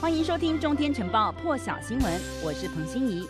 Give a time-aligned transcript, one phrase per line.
[0.00, 3.28] 欢迎收听《中天晨报》破晓新闻，我是彭欣怡。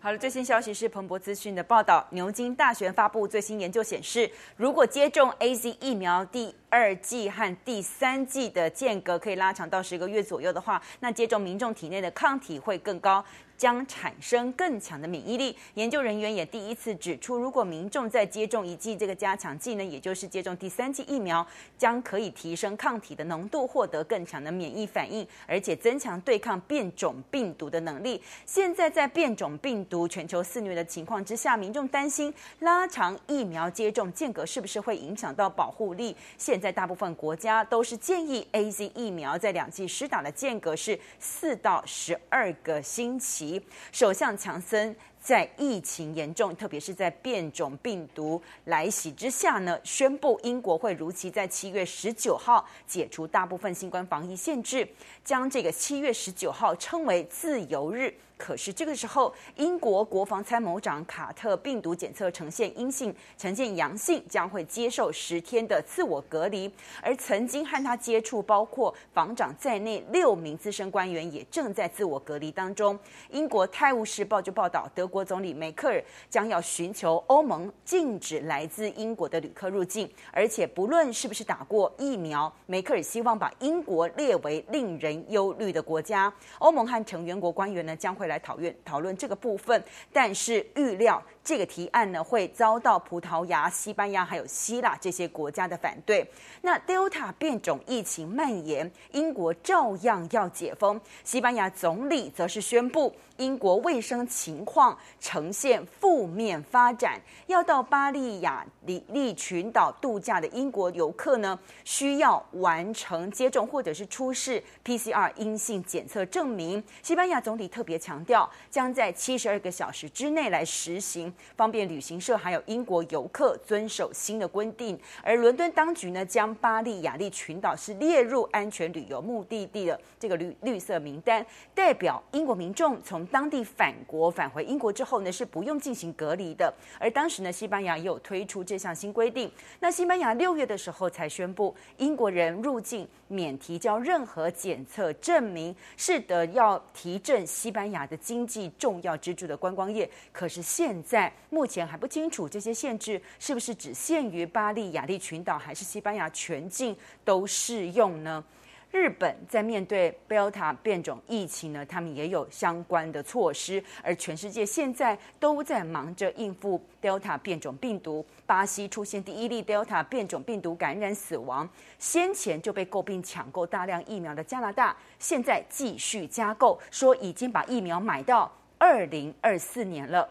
[0.00, 13.22] 好了，最新消息是彭博资讯的报道，牛津大学发布最新研究显示，如果接种 AZ 疫苗第二剂和第三剂的间隔可以拉长到十个月左右的话，那接种民众体内的抗体会更高。
[13.60, 15.54] 将产生更强的免疫力。
[15.74, 28.22] 研究人员也第一次指出，如果民众在接种一剂这个加强剂呢，也就是接种第三剂疫苗，将可以提升抗体的浓度，获得更强的免疫反应，而且增强对抗变种病毒的能力。
[28.46, 36.16] 现在在变种病毒全球肆虐的情况之下，民众担心拉长疫苗接种间隔是不是会影响到保护力？
[36.38, 43.60] 现在大部分国家都是建议 AZ 疫苗在两剂施打的间隔是四到十二个星期。
[43.90, 54.86] 首相强森在疫情严重，特别是在变种病毒来袭之下呢，宣布英国会如期在七月十九号解除大部分新冠防疫限制，
[55.24, 58.14] 将这个七月十九号称为自由日。
[58.40, 66.72] 可是这个时候，英国国防参谋长卡特病毒检测呈现阴性，呈现阳性，将会接受十天的自我隔离。
[67.02, 72.98] 而曾经和他接触，包括防长在内六名资深官员也正在自我隔离当中。
[73.28, 86.32] 英国《泰晤士报》就报道，德国总理梅克尔将要寻求欧盟禁止来自英国的旅客入境，而且不论是不是打过疫苗，梅克尔希望把英国列为令人忧虑的国家。
[86.58, 88.29] 欧盟和成员国官员呢将会。
[88.30, 96.24] 来讨论讨论这个部分，但是预料这个提案呢会遭到葡萄牙、西班牙还有希腊这些国家的反对。
[96.62, 101.00] 那 Delta 变种疫情蔓延，英国照样要解封。
[101.24, 116.80] 西班牙总理则是宣布，英国卫生情况呈现负面发展，要到巴利亚里利群岛度假的英国游客呢，需要完成接种或者是出示 PCR 阴性检测证明。
[117.02, 124.98] 西班牙总理特别强调，将在七十二个小时之内来实行，方便旅行社还有英国游客遵守新的规定。
[125.22, 136.72] 而伦敦当局呢，将巴利亚利群岛是列入安全旅游目的地的这个绿绿色名单，代表英国民众从当地返国返回英国之后呢，是不用进行隔离的。
[136.98, 139.50] 而当时呢，西班牙也有推出这项新规定。
[139.80, 158.44] 那西班牙六月的时候才宣布，英国人入境免提交任何检测证明，是的，要提振西班牙的经济重要支柱的观光业，可是现在目前还不清楚这些限制是不是只限于巴利亚利群岛，还是西班牙全境都适用呢？
[158.92, 168.26] 日本在面对 Delta 变种疫情呢，他们也有相关的措施，而全世界现在都在忙着应付 Delta 变种病毒。
[168.46, 171.68] 巴西出现第一例 Delta 变种病毒感染死亡，
[172.00, 180.28] 先前就被诟病抢购大量疫苗的加拿大，现在继续加购，说已经把疫苗买到二零二四年了。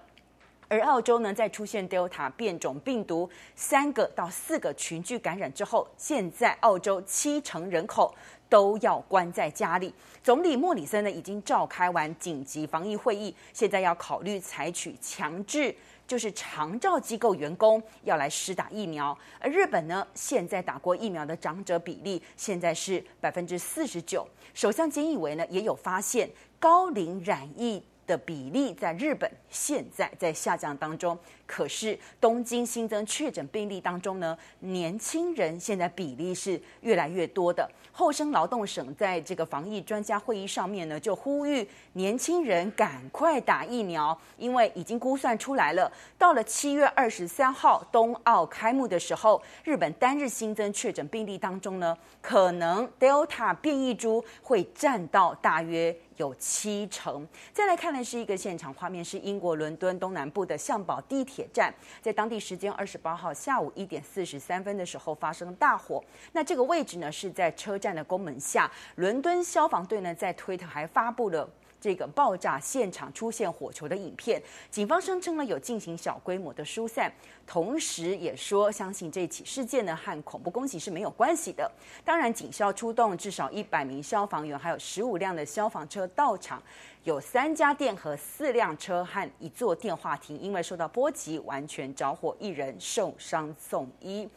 [0.70, 8.14] 而澳洲呢，在出现 Delta 变种病毒三个到四个群聚感染之后，现在澳洲七成人口
[8.48, 9.92] 都要关在家里。
[10.22, 15.76] 总理莫里森呢，已经召开完紧急防疫会议，现在要考虑采取强制，
[16.06, 19.18] 就是长照机构员工要来施打疫苗。
[19.40, 24.28] 而日本呢，现在打过疫苗的长者比例现在是百分之四十九。
[24.54, 31.16] 首相菅义伟呢，也有发现高龄染疫的比例在日本现在在下降当中，
[31.46, 37.70] 可是东京新增确诊病例当中呢，年轻人现在比例是越来越多的。
[37.92, 55.96] 厚生劳动省在这个防疫专家会议上面呢，就呼吁年轻人赶快打疫苗，因为已经估算出来了，到了七月二十三号冬奥开幕的时候，日本单日新增确诊病例当中呢，可能 Delta 变异株会占到大约。
[56.20, 57.26] 有七成。
[57.54, 66.04] 再来看的是一个现场画面，是英国伦敦东南部的象堡地铁站，在当地时间二十八号下午一点四十三分的时候发生大火。
[66.34, 68.70] 那这个位置呢，是在车站的宫门下。
[68.96, 71.50] 伦敦消防队呢，在推特还发布了。
[71.82, 77.10] 这个爆炸现场出现火球的影片，警方声称呢有进行小规模的疏散，
[77.48, 81.72] 同时也说相信这起事件呢和恐怖攻击是没有关系的。
[82.04, 86.62] 当然，警消出动至少一百名消防员，还有十五辆的消防车到场，
[87.04, 94.28] 有三家店和四辆车和一座电话亭因为受到波及完全着火，一人受伤送医。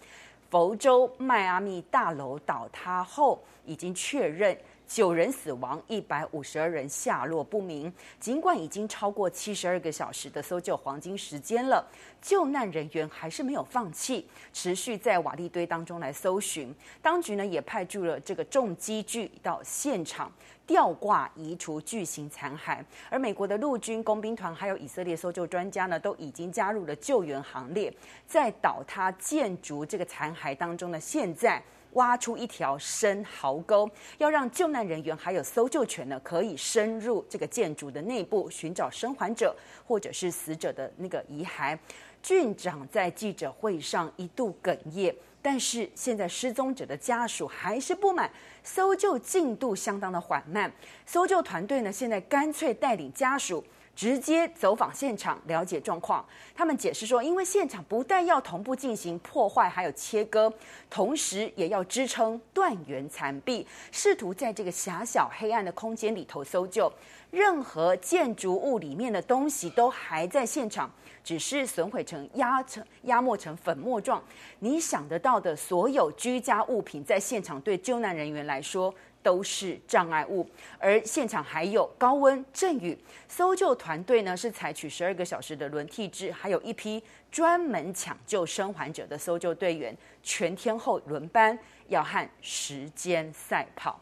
[0.51, 4.57] 佛州迈阿密大楼倒塌后，已经确认。
[4.87, 7.93] 九人死亡，一百五十二人下落不明。
[8.21, 11.83] 尽管已经超过七十二个小时的搜救黄金时间了，
[12.21, 16.75] 救难人员还是没有放弃，持续在瓦砾堆当中来搜寻。
[17.01, 20.31] 当局呢也派驻了这个重机具到现场
[20.67, 27.93] 吊挂移除巨型残骸，而美国的陆军工兵团还有以色列搜救专家呢都已经加入了救援行列，
[28.27, 31.63] 在倒塌建筑这个残骸当中呢，现在。
[31.93, 39.55] 挖出一条深壕沟，要让救难人员还有搜救犬呢，可以深入这个建筑的内部寻找生还者
[39.87, 41.79] 或者是死者的那个遗骸。
[42.23, 45.13] 郡长在记者会上一度哽咽，
[45.43, 48.31] 但是现在失踪者的家属还是不满，
[48.63, 50.73] 搜救进度相当的缓慢。
[51.05, 53.63] 搜救团队呢，现在干脆带领家属。
[53.95, 56.25] 直接走访现场了解状况。
[56.55, 60.53] 他们解释说，因为现场不但要同步进行破坏，还有切割，
[60.89, 66.93] 同时也要支撑断垣残壁，试图在这个狭小黑暗的空间里头搜救。
[67.31, 70.91] 任何建筑物里面的东西都还在现场，
[71.25, 74.23] 只是损毁成压成压没成粉末状。
[74.59, 78.95] 你想得到的所有居家物品，在现场对救难人员来说。
[79.23, 80.49] 都是障碍物，
[80.79, 82.99] 而现场还有高温、阵雨，
[83.29, 91.59] 搜救团队呢是采取十二个小时的轮替制，还有一批专门抢救生还者的搜救队员，全天候轮班，
[91.89, 93.99] 要和时间赛跑。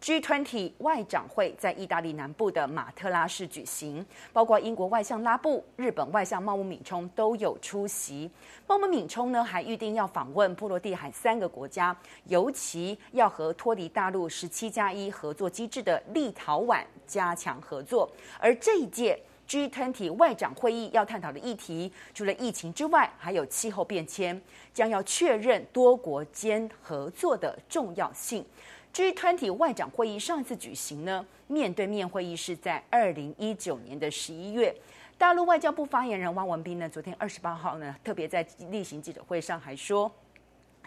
[0.00, 8.30] G20 外长会在意大利南部的马特拉市举行，包括英国外相拉布、日本外相茂木敏充都有出席。
[8.66, 11.94] 茂木敏充呢还预定要访问波罗的海三个国家，
[12.26, 18.08] 尤其要和脱离大陆十七加一合作机制的立陶宛加强合作。
[18.38, 24.40] 而这一届 G20 外长会议要探讨的议题，除了疫情之外，还有气候变迁，
[24.72, 28.46] 将要确认多国间合作的重要性。
[28.92, 34.74] G20 外长会议上一次举行呢，面对面会议是在二零一九年的十一月。
[35.16, 40.10] 大陆外交部发言人汪文斌呢，昨天二十八号呢，特别在例行记者会上还说，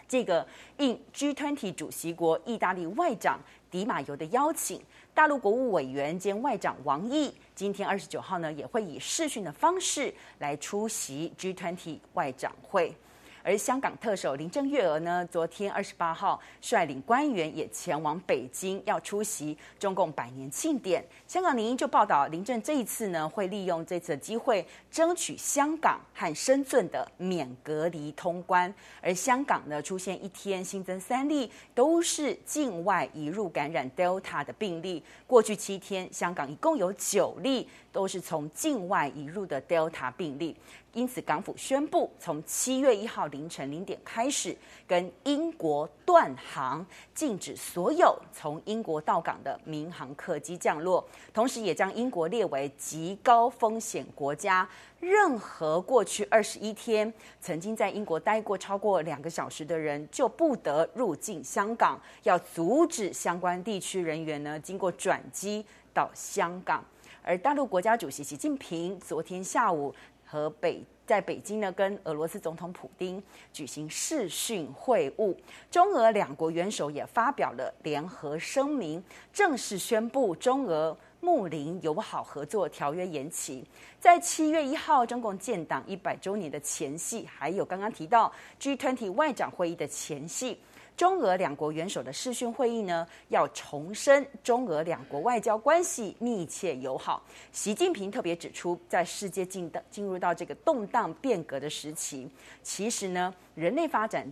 [0.08, 0.46] 这个
[0.78, 3.38] 应 G20 主席国意大利外长
[3.70, 4.80] 迪马尤的邀请，
[5.14, 12.94] 大陆国务委员兼外长王毅今天二十九号呢，也会以视讯的方式来出席 G20 外长会。
[13.42, 21.04] 而香港特首林郑月娥呢，昨天二十八号率领官员也前往北京，要出席中共百年庆典。
[21.26, 28.72] 香港零一就报道，林郑这一次呢，会利用这次机会，争取香港和深圳的免隔离通关。
[29.00, 35.02] 而香港呢，出现一天新增三例，都是境外移入感染 Delta 的病例。
[35.26, 40.56] 过去七天，香港一共有九例，都是从境外移入的 Delta 病例。
[40.94, 44.54] 因此，港府宣布从七月一号凌晨零点开始，
[44.86, 46.84] 跟英国断航，
[47.14, 51.02] 禁止所有从英国到港的民航客机降落，
[51.32, 54.68] 同时也将英国列为极高风险国家。
[55.00, 57.10] 任何过去二十一天
[57.40, 66.84] 曾经在英国待过超过两个小时的人，就不得入境香港，要阻止相关地区人员呢经过转机到香港。
[67.24, 69.94] 而大陆国家主席习近平昨天下午。
[70.32, 75.36] 和北在北京呢，跟俄罗斯总统普丁举行视讯会晤，
[75.70, 83.62] 中俄两国元首也发表了联合声明，正式宣布中俄睦邻友好合作条约延期。
[84.00, 90.58] 在七月一号中共建党一百周年的前夕，还有刚刚提到 G20 外长会议的前夕。
[91.02, 97.20] 中俄两国元首的视讯会议呢，要重申中俄两国外交关系密切友好。
[97.50, 102.30] 习近平特别指出，在世界进的进入到这个动荡变革的时期，
[102.62, 104.24] 其实呢，人类发展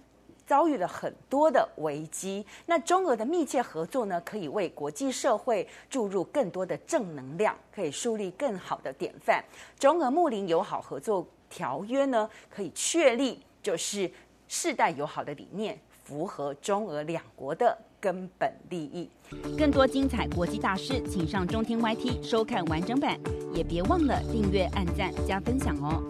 [0.47, 2.47] 遭遇了很多的危机。
[2.67, 9.45] 那中俄的密切合作呢，可以为国际社会注入更多的正能量，可以树立更好的典范。
[9.77, 14.09] 中俄睦邻友好合作条约呢，可以确立就是
[14.47, 15.77] 世代友好的理念。
[16.11, 19.09] 符合中俄两国的根本利益。
[19.57, 23.17] 更多精彩国际大事，请上中天 YT 收看完整版，
[23.55, 26.03] 也别忘了订阅、按赞、加分享哦。